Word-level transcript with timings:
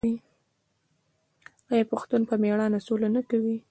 آیا 1.71 1.85
پښتون 1.91 2.21
په 2.29 2.35
میړانه 2.43 2.79
سوله 2.87 3.09
نه 3.15 3.21
کوي؟ 3.29 3.55